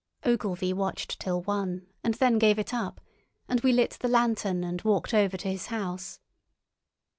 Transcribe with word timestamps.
Ogilvy 0.25 0.73
watched 0.73 1.19
till 1.19 1.41
one, 1.43 1.85
and 2.03 2.15
then 2.15 2.39
gave 2.39 2.57
it 2.57 2.73
up; 2.73 2.99
and 3.47 3.59
we 3.61 3.71
lit 3.71 3.97
the 3.99 4.07
lantern 4.07 4.63
and 4.63 4.81
walked 4.81 5.13
over 5.13 5.37
to 5.37 5.47
his 5.47 5.67
house. 5.67 6.19